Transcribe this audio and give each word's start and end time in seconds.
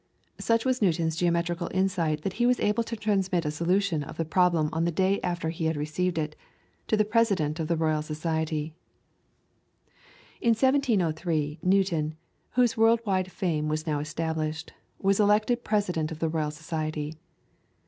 Such 0.39 0.65
was 0.65 0.81
Newton's 0.81 1.15
geometrical 1.15 1.69
insight 1.71 2.23
that 2.23 2.33
he 2.41 2.47
was 2.47 2.59
able 2.59 2.83
to 2.85 2.95
transmit 2.95 3.45
a 3.45 3.51
solution 3.51 4.03
of 4.03 4.17
the 4.17 4.25
problem 4.25 4.67
on 4.73 4.83
the 4.83 4.91
day 4.91 5.19
after 5.21 5.49
he 5.51 5.65
had 5.65 5.77
received 5.77 6.17
it, 6.17 6.35
to 6.87 6.97
the 6.97 7.05
President 7.05 7.59
of 7.59 7.67
the 7.67 7.77
Royal 7.77 8.01
Society. 8.01 8.73
In 10.41 10.55
1703 10.55 11.59
Newton, 11.61 12.17
whose 12.53 12.75
world 12.75 13.01
wide 13.05 13.31
fame 13.31 13.67
was 13.67 13.85
now 13.85 13.99
established, 13.99 14.73
was 14.97 15.19
elected 15.19 15.63
President 15.63 16.11
of 16.11 16.17
the 16.17 16.29
Royal 16.29 16.49
Society. 16.49 17.13